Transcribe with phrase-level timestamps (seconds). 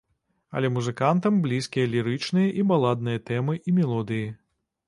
[0.59, 4.27] Але музыкантам блізкія лірычныя і баладныя тэмы і мелодыі.